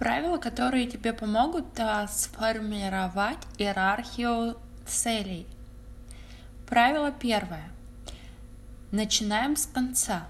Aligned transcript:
Правила, 0.00 0.38
которые 0.38 0.86
тебе 0.86 1.12
помогут 1.12 1.78
а, 1.78 2.08
сформировать 2.08 3.36
иерархию 3.58 4.56
целей. 4.86 5.46
Правило 6.66 7.12
первое. 7.12 7.68
Начинаем 8.92 9.56
с 9.56 9.66
конца. 9.66 10.26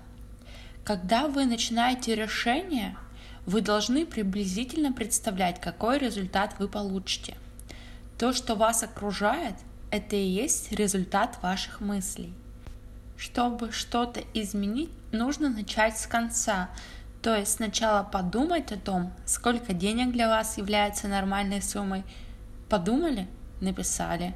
Когда 0.82 1.28
вы 1.28 1.44
начинаете 1.44 2.16
решение, 2.16 2.96
вы 3.46 3.60
должны 3.60 4.06
приблизительно 4.06 4.92
представлять, 4.92 5.60
какой 5.60 5.98
результат 6.00 6.56
вы 6.58 6.66
получите. 6.66 7.36
То, 8.18 8.32
что 8.32 8.56
вас 8.56 8.82
окружает, 8.82 9.54
это 9.92 10.16
и 10.16 10.26
есть 10.26 10.72
результат 10.72 11.40
ваших 11.42 11.80
мыслей. 11.80 12.34
Чтобы 13.16 13.70
что-то 13.70 14.20
изменить, 14.34 14.90
нужно 15.12 15.48
начать 15.48 15.96
с 15.96 16.08
конца, 16.08 16.70
то 17.22 17.36
есть 17.36 17.52
сначала 17.52 18.02
подумать 18.02 18.72
о 18.72 18.78
том, 18.78 19.12
сколько 19.26 19.74
денег 19.74 20.12
для 20.12 20.28
вас 20.28 20.56
является 20.56 21.06
нормальной 21.06 21.60
суммой. 21.60 22.02
Подумали? 22.68 23.28
Написали. 23.60 24.34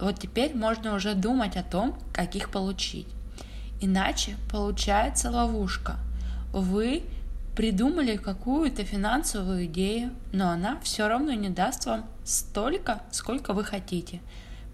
Вот 0.00 0.18
теперь 0.18 0.56
можно 0.56 0.94
уже 0.94 1.14
думать 1.14 1.56
о 1.56 1.62
том, 1.62 1.98
как 2.12 2.34
их 2.34 2.50
получить. 2.50 3.06
Иначе 3.82 4.36
получается 4.50 5.30
ловушка. 5.30 5.96
Вы 6.52 7.02
придумали 7.54 8.16
какую-то 8.16 8.82
финансовую 8.84 9.66
идею, 9.66 10.10
но 10.32 10.48
она 10.48 10.80
все 10.82 11.08
равно 11.08 11.32
не 11.32 11.50
даст 11.50 11.84
вам 11.84 12.06
столько, 12.24 13.02
сколько 13.10 13.52
вы 13.52 13.62
хотите. 13.62 14.20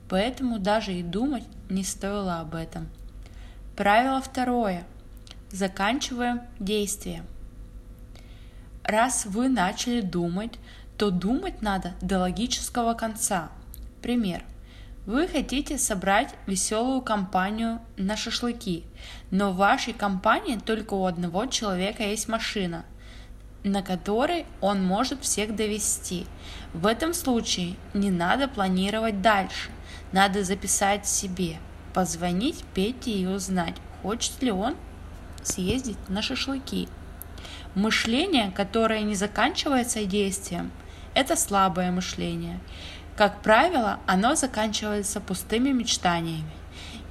Поэтому 0.09 0.61
даже 0.61 0.95
и 0.95 1.03
думать 1.03 1.45
не 1.69 1.83
стоило 1.83 2.39
об 2.39 2.55
этом. 2.55 2.89
Правило 3.77 4.21
второе. 4.21 4.85
Заканчиваем 5.51 6.43
действие. 6.61 7.25
Раз 8.89 9.27
вы 9.27 9.51
начали 9.51 10.01
думать, 10.01 10.53
то 10.97 11.11
думать 11.11 11.61
надо 11.61 11.93
до 12.01 12.21
логического 12.21 12.95
конца. 12.95 13.51
Пример. 14.01 14.43
Вы 15.05 15.29
хотите 15.29 15.77
собрать 15.77 16.35
веселую 16.47 17.03
компанию 17.03 17.83
на 17.99 18.17
шашлыки, 18.17 18.85
но 19.31 19.53
в 19.53 19.57
вашей 19.57 19.93
компании 19.93 20.57
только 20.57 20.95
у 20.95 21.05
одного 21.05 21.45
человека 21.45 22.03
есть 22.03 22.29
машина, 22.29 22.87
на 23.63 23.83
которой 23.83 24.47
он 24.63 24.83
может 24.83 25.21
всех 25.23 25.55
довести. 25.55 26.25
В 26.73 26.87
этом 26.87 27.13
случае 27.13 27.75
не 27.93 28.11
надо 28.11 28.49
планировать 28.49 29.21
дальше, 29.21 29.69
надо 30.13 30.45
записать 30.45 31.07
себе, 31.07 31.59
позвонить 31.93 32.65
Пете 32.73 33.11
и 33.11 33.27
узнать, 33.27 33.77
хочет 34.01 34.43
ли 34.43 34.51
он 34.51 34.77
съездить 35.43 36.09
на 36.09 36.23
шашлыки. 36.23 36.89
Мышление, 37.79 38.51
которое 38.57 39.03
не 39.03 39.15
заканчивается 39.15 40.05
действием, 40.05 40.73
это 41.15 41.37
слабое 41.37 41.93
мышление. 41.93 42.59
Как 43.17 43.41
правило, 43.41 44.01
оно 44.05 44.35
заканчивается 44.35 45.21
пустыми 45.21 45.71
мечтаниями. 45.71 46.51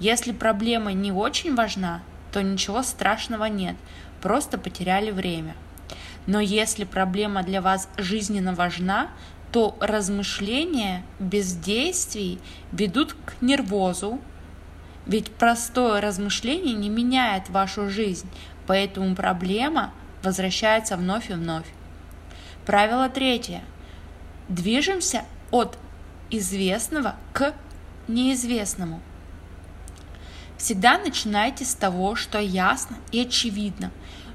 Если 0.01 0.33
проблема 0.33 0.91
не 0.91 1.13
очень 1.13 1.55
важна, 1.55 2.01
то 2.33 2.43
ничего 2.43 2.83
страшного 2.83 3.45
нет, 3.45 3.77
просто 4.21 4.57
потеряли 4.57 5.09
время. 5.09 5.55
Но 6.25 6.41
если 6.41 6.83
проблема 6.83 7.43
для 7.43 7.61
вас 7.61 7.87
жизненно 7.95 8.53
важна, 8.53 9.07
то 9.53 9.77
размышления 9.79 11.01
без 11.17 11.55
действий 11.55 12.39
ведут 12.73 13.13
к 13.13 13.41
нервозу, 13.41 14.19
ведь 15.05 15.31
простое 15.31 16.01
размышление 16.01 16.73
не 16.73 16.89
меняет 16.89 17.49
вашу 17.49 17.89
жизнь, 17.89 18.27
поэтому 18.65 19.15
проблема 19.15 19.93
возвращается 20.27 20.97
вновь 20.97 21.29
и 21.29 21.33
вновь. 21.33 21.65
Правило 22.65 23.09
третье. 23.09 23.63
Движемся 24.49 25.23
от 25.51 25.77
известного 26.29 27.15
к 27.33 27.53
неизвестному. 28.07 29.01
Всегда 30.57 30.97
начинайте 30.97 31.65
с 31.65 31.75
того, 31.75 32.15
что 32.15 32.39
ясно 32.39 32.97
и 33.11 33.21
очевидно. 33.21 33.91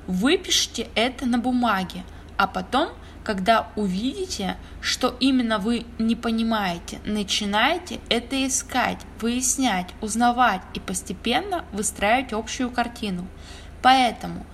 Выпишите 0.07 0.89
это 0.95 1.27
на 1.27 1.39
бумаге, 1.39 2.05
а 2.37 2.47
потом, 2.47 2.91
когда 3.25 3.69
увидите, 3.77 4.57
что 4.81 5.17
именно 5.21 5.59
вы 5.59 5.85
не 5.99 6.17
понимаете, 6.17 7.01
начинайте 7.05 8.01
это 8.09 8.47
искать, 8.47 8.99
выяснять, 9.21 9.89
узнавать 10.01 10.63
и 10.75 10.81
постепенно 10.81 11.65
выстраивать 11.73 12.33
общую 12.33 12.71
картину. 12.71 13.27
Поэтому, 13.83 14.47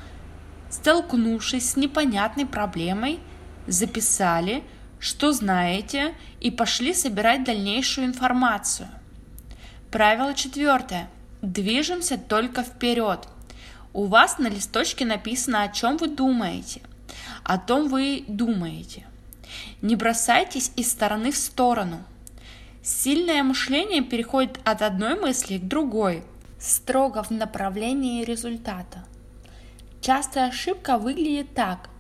столкнувшись 0.71 1.71
с 1.71 1.77
непонятной 1.77 2.47
проблемой, 2.47 3.21
записали– 3.67 4.62
что 4.99 5.33
знаете, 5.33 6.15
и 6.41 6.51
пошли 6.51 6.93
собирать 6.93 7.45
дальнейшую 7.45 8.06
информацию. 8.06 8.89
Правило 9.91 10.34
четвертое. 10.34 11.09
Движемся 11.41 12.19
только 12.19 12.62
вперед. 12.62 13.29
У 13.93 14.06
вас 14.06 14.39
на 14.39 14.49
листочке 14.49 15.05
написано, 15.05 15.62
о 15.62 15.69
чем 15.69 15.97
вы 15.97 16.09
думаете. 16.09 16.83
О 17.45 17.59
том 17.59 17.89
вы 17.89 18.25
думаете. 18.29 19.06
Не 19.81 19.97
бросайтесь 19.97 20.73
из 20.77 20.91
стороны 20.91 21.31
в 21.31 21.37
сторону. 21.37 22.03
Сильное 22.83 23.43
мышление 23.43 24.03
переходит 24.03 24.59
от 24.65 24.83
одной 24.83 25.19
мысли 25.19 25.59
к 25.59 25.67
другой, 25.67 26.23
строго 26.59 27.23
в 27.23 27.31
направлении 27.31 28.25
результата. 28.25 29.05
Частая 30.01 30.49
ошибка 30.49 30.99
выглядит 30.99 31.55
так. 31.55 31.91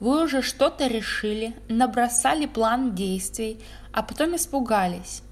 Вы 0.00 0.24
уже 0.24 0.42
что-то 0.42 0.86
решили, 0.86 1.54
набросали 1.68 2.46
план 2.46 2.94
действий, 2.94 3.60
а 3.92 4.02
потом 4.02 4.36
испугались. 4.36 5.22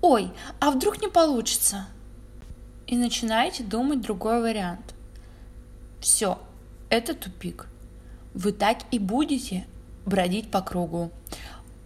Ой, 0.00 0.30
а 0.60 0.70
вдруг 0.70 1.02
не 1.02 1.08
получится? 1.08 1.86
И 2.86 2.96
начинаете 2.96 3.64
думать 3.64 4.00
другой 4.00 4.40
вариант. 4.40 4.94
Все, 6.00 6.38
это 6.88 7.14
тупик. 7.14 7.66
Вы 8.32 8.52
так 8.52 8.78
и 8.92 8.98
будете 8.98 9.66
бродить 10.06 10.50
по 10.50 10.62
кругу. 10.62 11.10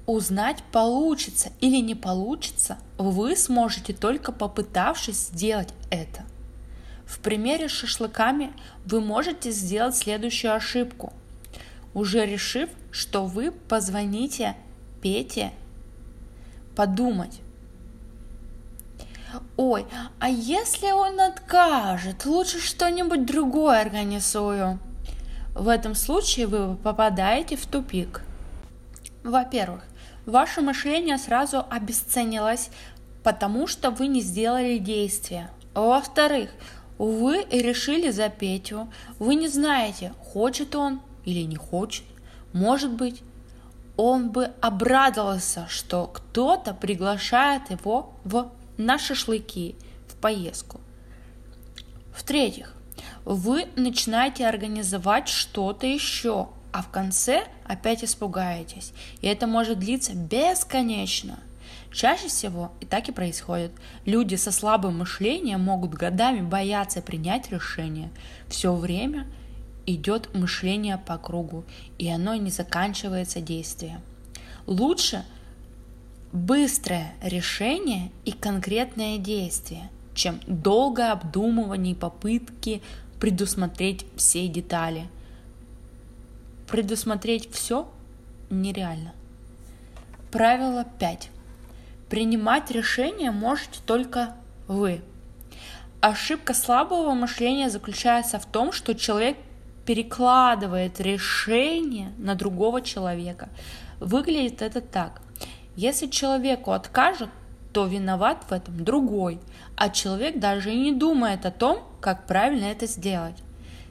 Узнать, 0.07 0.63
получится 0.71 1.51
или 1.61 1.81
не 1.81 1.95
получится, 1.95 2.79
вы 2.99 3.37
сможете 3.37 3.93
только 3.95 4.31
попытавшись 4.33 5.29
сделать 5.29 5.73
это. 5.91 6.25
В 7.07 7.19
примере 7.19 7.69
с 7.69 7.73
шашлыками 7.73 8.53
вы 8.85 9.01
можете 9.01 9.51
сделать 9.51 9.97
следующую 9.97 10.55
ошибку– 10.55 11.13
уже 11.95 12.25
решив, 12.27 12.71
что 12.91 13.27
вы 13.27 13.51
позвоните 13.51 14.57
Пете 15.01 15.51
подумать. 16.77 17.41
Ой, 19.57 19.87
а 20.19 20.29
если 20.29 20.93
он 20.93 21.21
откажет, 21.21 22.25
лучше 22.25 22.61
что-нибудь 22.61 23.27
другое 23.27 23.81
организую. 23.81 24.79
В 25.55 25.69
этом 25.69 25.95
случае 25.95 26.47
вы 26.47 26.77
попадаете 26.77 27.57
в 27.57 27.67
тупик. 27.67 28.23
Во-первых, 29.25 29.83
ваше 30.25 30.61
мышление 30.61 31.19
сразу 31.19 31.65
обесценилось, 31.69 32.71
потому 33.23 33.67
что 33.67 33.91
вы 33.91 34.07
не 34.07 34.21
сделали 34.21 34.79
действия. 34.79 35.51
Во-вторых, 35.75 36.51
вы 37.11 37.45
решили 37.51 38.11
за 38.11 38.29
Петю, 38.29 38.89
вы 39.19 39.35
не 39.35 39.49
знаете, 39.49 40.13
хочет 40.21 40.77
он 40.77 41.01
или 41.25 41.41
не 41.43 41.57
хочет. 41.57 42.05
Может 42.53 42.93
быть, 42.93 43.23
он 43.97 44.31
бы 44.31 44.53
обрадовался, 44.61 45.67
что 45.69 46.07
кто-то 46.07 46.75
приглашает 46.75 47.71
его 47.71 48.15
в, 48.25 48.51
на 48.77 48.99
шашлыки, 48.99 49.75
в 50.09 50.15
поездку. 50.17 50.81
В-третьих, 52.15 52.75
вы 53.25 53.67
начинаете 53.77 54.47
организовать 54.47 55.29
что-то 55.29 55.87
еще, 55.87 56.49
а 56.73 56.83
в 56.83 56.91
конце 56.91 57.49
опять 57.65 58.05
испугаетесь. 58.05 58.93
И 59.21 59.26
это 59.26 59.47
может 59.47 59.79
длиться 59.79 60.15
бесконечно. 60.15 61.38
Чаще 61.93 62.29
всего 62.29 62.73
и 62.81 62.87
так 62.87 63.09
и 63.09 63.12
происходит. 63.12 63.73
Люди 64.06 64.35
со 64.37 64.50
слабым 64.50 64.99
мышлением 64.99 65.61
могут 65.61 65.93
годами 65.93 66.41
бояться 66.41 67.03
принять 67.03 67.50
решение. 67.50 68.11
Все 68.49 68.75
время– 68.75 69.27
идет 69.87 70.35
мышление 70.35 70.99
по 70.99 71.19
кругу, 71.19 71.65
и 71.99 72.09
оно 72.09 72.35
не 72.35 72.50
заканчивается 72.50 73.41
действием. 73.41 74.00
Лучше 74.67 75.25
быстрое 76.33 77.15
решение 77.23 78.11
и 78.25 78.33
конкретное 78.33 79.19
действие, 79.19 79.91
чем 80.15 80.41
долгое 80.47 81.12
обдумывание 81.12 81.93
и 81.93 81.99
попытки 81.99 82.83
предусмотреть 83.21 84.06
все 84.17 84.49
детали. 84.49 85.09
Предусмотреть 86.69 87.50
все 87.53 87.91
нереально. 88.50 89.12
Правило 90.31 90.87
5. 90.99 91.29
Принимать 92.12 92.70
решение 92.70 93.31
можете 93.31 93.81
только 93.87 94.35
вы. 94.69 95.00
Ошибка 96.03 96.53
слабого 96.53 97.14
мышления 97.14 97.70
заключается 97.70 98.38
в 98.38 98.44
том, 98.44 98.70
что 98.70 98.94
человек 98.94 99.38
перекладывает 99.87 101.00
решение 101.00 102.12
на 102.19 102.35
другого 102.35 102.82
человека. 102.82 103.49
Выглядит 103.99 104.61
это 104.61 104.82
так. 104.82 105.23
Если 105.75 106.06
человеку 106.06 106.73
откажут, 106.73 107.31
то 107.73 107.87
виноват 107.87 108.44
в 108.47 108.53
этом 108.53 108.85
другой, 108.85 109.41
а 109.75 109.88
человек 109.88 110.38
даже 110.38 110.70
и 110.70 110.79
не 110.79 110.93
думает 110.93 111.47
о 111.47 111.50
том, 111.50 111.82
как 112.03 112.26
правильно 112.26 112.67
это 112.67 112.87
сделать. 112.87 113.43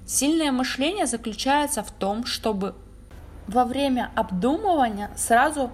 Сильное 0.05 0.51
мышление 0.51 1.07
заключается 1.07 1.81
в 1.81 1.89
том, 1.89 2.27
чтобы 2.27 2.75
во 3.47 3.65
время 3.65 4.11
обдумывания 4.15 5.09
сразу 5.17 5.71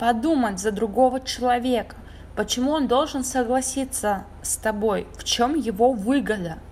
подумать 0.00 0.58
за 0.58 0.72
другого 0.72 1.20
человека, 1.20 1.94
почему 2.34 2.72
он 2.72 2.88
должен 2.88 3.22
согласиться 3.22 4.24
с 4.42 4.56
тобой, 4.56 5.06
в 5.16 5.22
чем 5.22 5.54
его 5.54 5.92
выгода– 5.92 6.58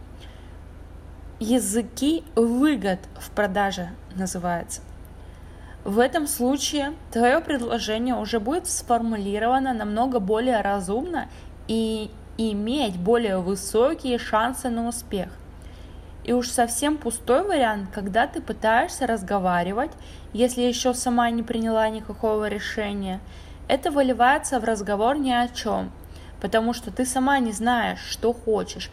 языки 1.41 2.25
выгод 2.35 2.99
в 3.19 3.31
продаже 3.31 3.91
называется. 4.15 4.81
В 5.85 5.99
этом 6.01 6.27
случае 6.27 6.95
твое 7.13 7.41
предложение 7.41 8.17
уже 8.17 8.41
будет 8.41 8.69
сформулировано 8.69 9.73
намного 9.73 10.19
более 10.19 10.61
разумно 10.61 11.29
и 11.69 12.11
иметь 12.37 12.97
более 12.97 13.39
высокие 13.39 14.19
шансы 14.19 14.69
на 14.69 14.89
успех. 14.89 15.29
И 16.29 16.33
уж 16.33 16.51
совсем 16.51 16.99
пустой 16.99 17.43
вариант, 17.43 17.89
когда 17.91 18.27
ты 18.27 18.43
пытаешься 18.43 19.07
разговаривать, 19.07 19.93
если 20.35 20.61
еще 20.61 20.93
сама 20.93 21.31
не 21.31 21.43
приняла 21.43 21.89
никакого 21.89 22.49
решения, 22.49 23.21
это 23.67 23.91
выливается 23.91 24.61
в 24.61 24.65
разговор 24.65 25.17
ни 25.17 25.31
о 25.31 25.49
чем, 25.49 25.91
потому 26.43 26.75
что 26.75 26.91
ты 26.91 27.07
сама 27.07 27.39
не 27.39 27.53
знаешь, 27.53 28.01
что 28.01 28.35
хочешь, 28.35 28.91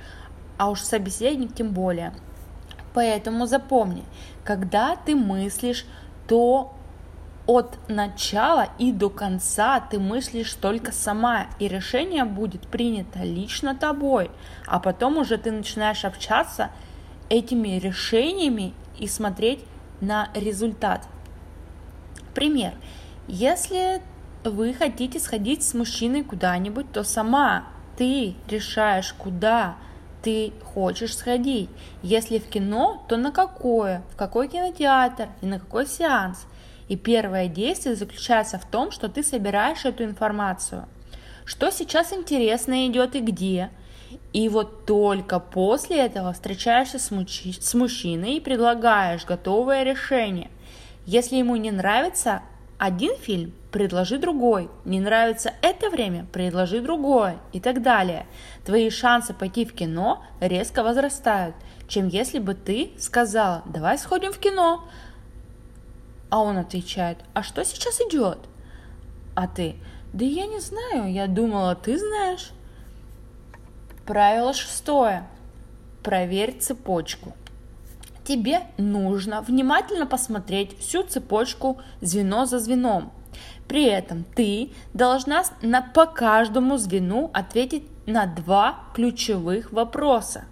а 0.57 0.69
уж 0.69 0.79
собеседник 0.79 1.53
тем 1.53 1.71
более– 1.71 2.13
Поэтому 2.95 3.45
запомни, 3.45 4.05
когда 4.45 4.95
ты 4.95 5.15
мыслишь, 5.15 5.85
то 6.29 6.73
от 7.45 7.77
начала 7.89 8.69
и 8.79 8.93
до 8.93 9.09
конца 9.09 9.81
ты 9.81 9.99
мыслишь 9.99 10.53
только 10.53 10.93
сама, 10.93 11.47
и 11.59 11.67
решение 11.67 12.23
будет 12.23 12.65
принято 12.67 13.19
лично 13.19 13.75
тобой, 13.75 14.31
а 14.65 14.79
потом 14.79 15.17
уже 15.17 15.37
ты 15.37 15.51
начинаешь 15.51 16.05
общаться 16.05 16.69
этими 17.29 17.79
решениями 17.79 18.73
и 18.99 19.07
смотреть 19.07 19.59
на 20.01 20.29
результат. 20.33 21.07
Пример. 22.33 22.73
Если 23.27 24.01
вы 24.43 24.73
хотите 24.73 25.19
сходить 25.19 25.63
с 25.63 25.73
мужчиной 25.73 26.23
куда-нибудь, 26.23 26.91
то 26.91 27.03
сама 27.03 27.65
ты 27.97 28.35
решаешь, 28.47 29.13
куда 29.13 29.75
ты 30.21 30.53
хочешь 30.63 31.15
сходить. 31.15 31.69
Если 32.01 32.39
в 32.39 32.47
кино, 32.47 33.03
то 33.07 33.17
на 33.17 33.31
какое, 33.31 34.03
в 34.11 34.15
какой 34.15 34.47
кинотеатр 34.47 35.29
и 35.41 35.45
на 35.45 35.59
какой 35.59 35.87
сеанс. 35.87 36.45
И 36.87 36.95
первое 36.95 37.47
действие 37.47 37.95
заключается 37.95 38.59
в 38.59 38.65
том, 38.65 38.91
что 38.91 39.07
ты 39.07 39.23
собираешь 39.23 39.85
эту 39.85 40.03
информацию. 40.03 40.87
Что 41.45 41.71
сейчас 41.71 42.11
интересно 42.11 42.87
идет 42.87 43.15
и 43.15 43.19
где. 43.19 43.69
И 44.35 44.49
вот 44.49 44.85
только 44.85 45.39
после 45.39 46.05
этого 46.05 46.33
встречаешься 46.33 46.99
с, 46.99 47.09
мужч... 47.09 47.57
с 47.57 47.73
мужчиной 47.73 48.33
и 48.33 48.41
предлагаешь 48.41 49.23
готовое 49.23 49.83
решение. 49.83 50.51
Если 51.05 51.37
ему 51.37 51.55
не 51.55 51.71
нравится 51.71 52.41
один 52.77 53.15
фильм, 53.15 53.53
предложи 53.71 54.17
другой. 54.17 54.69
Не 54.83 54.99
нравится 54.99 55.53
это 55.61 55.89
время, 55.89 56.27
предложи 56.33 56.81
другое 56.81 57.37
и 57.53 57.61
так 57.61 57.81
далее. 57.81 58.25
Твои 58.65 58.89
шансы 58.89 59.33
пойти 59.33 59.63
в 59.63 59.71
кино 59.71 60.21
резко 60.41 60.83
возрастают, 60.83 61.55
чем 61.87 62.09
если 62.09 62.39
бы 62.39 62.55
ты 62.55 62.91
сказала, 62.99 63.63
давай 63.65 63.97
сходим 63.97 64.33
в 64.33 64.37
кино. 64.37 64.83
А 66.29 66.41
он 66.41 66.57
отвечает, 66.57 67.19
а 67.33 67.41
что 67.41 67.63
сейчас 67.63 68.01
идет? 68.01 68.39
А 69.33 69.47
ты, 69.47 69.77
да 70.11 70.25
я 70.25 70.45
не 70.45 70.59
знаю, 70.59 71.09
я 71.09 71.27
думала, 71.27 71.73
ты 71.75 71.97
знаешь. 71.97 72.51
Правило 74.05 74.53
шестое. 74.53 75.27
Проверь 76.03 76.57
цепочку. 76.59 77.33
Тебе 78.23 78.61
нужно 78.77 79.41
внимательно 79.41 80.05
посмотреть 80.05 80.77
всю 80.79 81.03
цепочку 81.03 81.79
звено 82.01 82.45
за 82.45 82.59
звеном– 82.59 83.11
при 83.67 83.85
этом 83.85 84.23
ты 84.35 84.71
должна 84.93 85.43
на, 85.61 85.81
по 85.81 86.05
каждому 86.05 86.77
звену 86.77 87.31
ответить 87.33 87.83
на 88.05 88.25
два 88.27 88.79
ключевых 88.93 89.71
вопроса. 89.71 90.45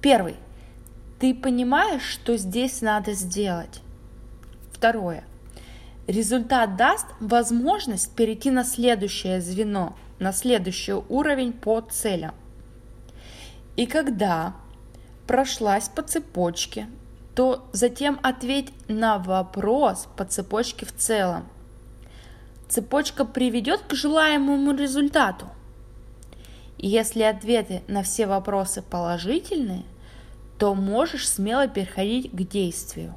Первый. 0.00 0.36
Ты 1.20 1.34
понимаешь, 1.34 2.02
что 2.02 2.36
здесь 2.36 2.80
надо 2.80 3.12
сделать? 3.12 3.80
Второе. 4.72 5.24
Результат 6.06 6.76
даст 6.76 7.06
возможность 7.20 8.14
перейти 8.14 8.50
на 8.50 8.64
следующее 8.64 9.40
звено, 9.40 9.96
на 10.18 10.32
следующий 10.32 10.92
уровень 10.92 11.52
по 11.52 11.80
целям. 11.80 12.34
И 13.76 13.86
когда 13.86 14.54
прошлась 15.26 15.88
по 15.88 16.02
цепочке, 16.02 16.88
то 17.34 17.68
затем 17.72 18.20
ответь 18.22 18.72
на 18.88 19.18
вопрос 19.18 20.06
по 20.16 20.24
цепочке 20.24 20.86
в 20.86 20.94
целом. 20.94 21.48
Цепочка 22.68 23.24
приведет 23.24 23.80
к 23.82 23.94
желаемому 23.94 24.74
результату. 24.74 25.46
И 26.78 26.88
если 26.88 27.22
ответы 27.22 27.82
на 27.88 28.02
все 28.02 28.26
вопросы 28.26 28.82
положительные, 28.82 29.84
то 30.58 30.74
можешь 30.74 31.28
смело 31.28 31.66
переходить 31.66 32.30
к 32.30 32.42
действию. 32.48 33.14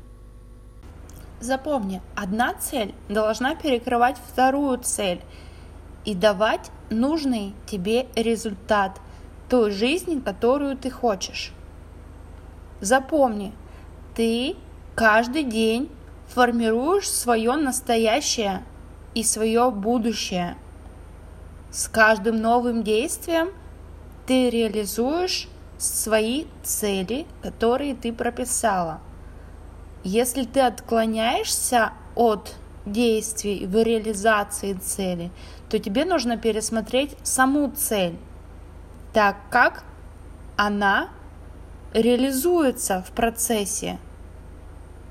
Запомни, 1.39 2.01
одна 2.15 2.53
цель 2.55 2.95
должна 3.09 3.55
перекрывать 3.55 4.17
вторую 4.17 4.79
цель 4.79 5.21
и 6.07 6.15
давать 6.15 6.71
нужный 6.89 7.53
тебе 7.65 8.07
результат 8.15 9.01
той 9.49 9.71
жизни, 9.71 10.21
которую 10.21 10.77
ты 10.77 10.89
хочешь. 10.89 11.51
Запомни, 12.79 13.51
ты 14.15 14.55
каждый 14.95 15.43
день 15.43 15.91
формируешь 16.29 17.09
свое 17.09 17.57
настоящее 17.57 18.63
и 19.15 19.23
свое 19.23 19.69
будущее. 19.69 20.55
С 21.71 21.89
каждым 21.89 22.41
новым 22.41 22.83
действием 22.83 23.49
ты 24.25 24.49
реализуешь 24.49 25.49
свои 25.77 26.45
цели, 26.63 27.25
которые 27.41 27.95
ты 27.95 28.13
прописала. 28.13 29.01
Если 30.05 30.45
ты 30.45 30.61
отклоняешься 30.61 31.91
от 32.15 32.55
действий 32.91 33.65
в 33.65 33.75
реализации 33.83 34.73
цели, 34.73 35.31
то 35.69 35.79
тебе 35.79 36.05
нужно 36.05 36.37
пересмотреть 36.37 37.15
саму 37.23 37.71
цель, 37.71 38.15
так 39.13 39.37
как 39.49 39.83
она 40.55 41.09
реализуется 41.93 43.03
в 43.07 43.11
процессе 43.11 43.99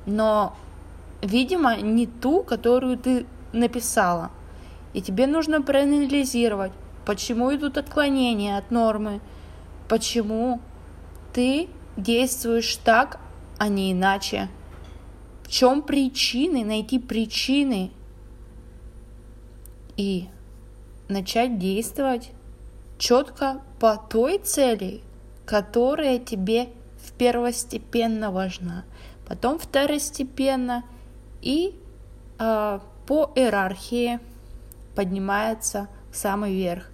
но, 0.06 0.56
видимо, 1.20 1.76
не 1.76 2.06
ту, 2.06 2.42
которую 2.42 2.96
ты 2.96 3.26
написала. 3.52 4.30
И 4.94 5.02
тебе 5.02 5.26
нужно 5.26 5.60
проанализировать, 5.60 6.72
почему 7.04 7.54
идут 7.54 7.76
отклонения 7.76 8.56
от 8.56 8.70
нормы, 8.70 9.20
почему 9.88 10.60
ты 11.34 11.68
действуешь 11.96 12.76
так, 12.76 13.18
а 13.58 13.68
не 13.68 13.92
иначе. 13.92 14.48
В 15.46 15.48
чем 15.48 15.82
причины, 15.82 16.64
найти 16.64 16.98
причины 16.98 17.92
и 19.96 20.26
начать 21.08 21.60
действовать 21.60 22.30
четко 22.98 23.62
по 23.78 23.96
той 23.96 24.38
цели, 24.38 25.02
которая 25.44 26.18
тебе 26.18 26.70
в 26.98 27.12
первостепенно 27.12 28.32
важна 28.32 28.84
потом 29.26 29.58
второстепенно 29.58 30.84
и 31.42 31.78
э, 32.38 32.78
по 33.06 33.32
иерархии 33.34 34.20
поднимается 34.94 35.88
в 36.10 36.16
самый 36.16 36.54
верх 36.54 36.90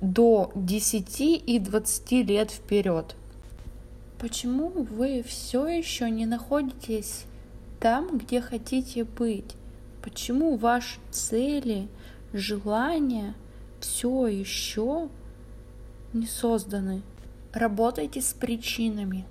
до 0.00 0.50
10 0.54 1.20
и 1.20 1.58
20 1.58 2.12
лет 2.28 2.50
вперед. 2.50 3.14
Почему 4.22 4.68
вы 4.68 5.24
все 5.26 5.66
еще 5.66 6.08
не 6.08 6.26
находитесь 6.26 7.24
там, 7.80 8.18
где 8.18 8.40
хотите 8.40 9.02
быть? 9.02 9.56
Почему 10.00 10.54
ваши 10.54 11.00
цели, 11.10 11.88
желания 12.32 13.34
все 13.80 14.28
еще 14.28 15.08
не 16.12 16.26
созданы? 16.28 17.02
Работайте 17.52 18.20
с 18.22 18.32
причинами. 18.32 19.26